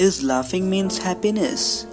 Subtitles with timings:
[0.00, 1.86] Is laughing means happiness?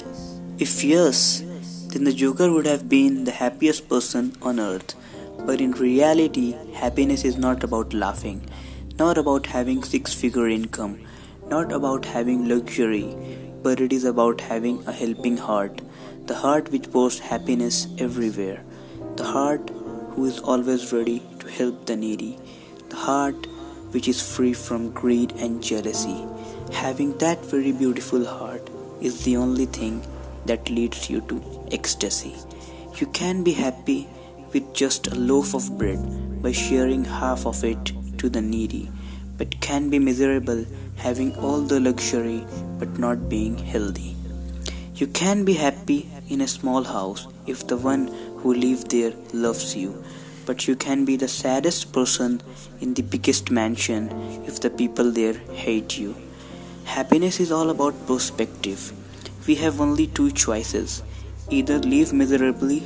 [0.60, 1.44] If yes,
[1.90, 4.96] then the Joker would have been the happiest person on earth.
[5.46, 8.50] But in reality, happiness is not about laughing,
[8.98, 11.02] not about having six figure income,
[11.50, 13.14] not about having luxury,
[13.62, 15.82] but it is about having a helping heart,
[16.28, 18.64] the heart which pours happiness everywhere,
[19.18, 19.70] the heart
[20.12, 22.40] who is always ready to help the needy,
[22.88, 23.48] the heart
[23.98, 26.18] which is free from greed and jealousy.
[26.72, 28.70] Having that very beautiful heart
[29.02, 29.96] is the only thing
[30.46, 31.38] that leads you to
[31.72, 32.36] ecstasy.
[33.00, 34.08] You can be happy
[34.54, 38.92] with just a loaf of bread by sharing half of it to the needy,
[39.36, 40.64] but can be miserable
[40.98, 42.46] having all the luxury
[42.78, 44.16] but not being healthy.
[44.94, 48.08] You can be happy in a small house if the one
[48.44, 50.04] who lives there loves you,
[50.48, 52.42] but you can be the saddest person
[52.80, 54.10] in the biggest mansion
[54.48, 55.34] if the people there
[55.66, 56.16] hate you.
[56.86, 58.94] Happiness is all about perspective.
[59.46, 61.04] We have only two choices
[61.50, 62.82] either live miserably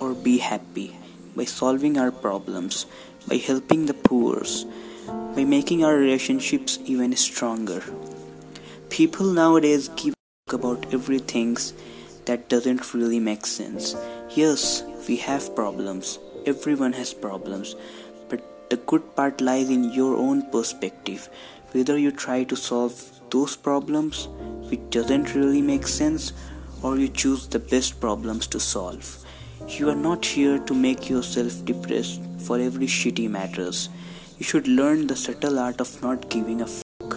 [0.00, 0.96] or be happy
[1.36, 2.86] by solving our problems,
[3.28, 4.42] by helping the poor,
[5.36, 7.82] by making our relationships even stronger.
[8.90, 10.14] People nowadays give
[10.52, 11.56] about everything
[12.26, 13.96] that doesn't really make sense.
[14.30, 16.18] Yes, we have problems.
[16.46, 17.74] Everyone has problems.
[18.28, 21.28] But the good part lies in your own perspective.
[21.72, 24.28] Whether you try to solve those problems
[24.70, 26.32] which doesn't really make sense
[26.82, 29.24] or you choose the best problems to solve.
[29.68, 33.88] You are not here to make yourself depressed for every shitty matters.
[34.38, 37.16] You should learn the subtle art of not giving a fuck.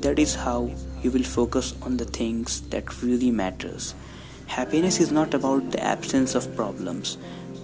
[0.00, 0.70] That is how
[1.02, 3.94] you will focus on the things that really matters.
[4.46, 7.18] Happiness is not about the absence of problems,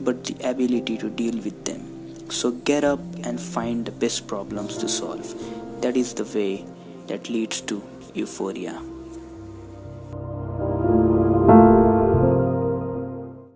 [0.07, 1.83] but the ability to deal with them.
[2.31, 5.35] So get up and find the best problems to solve.
[5.83, 6.65] That is the way
[7.09, 7.83] that leads to
[8.15, 8.81] euphoria.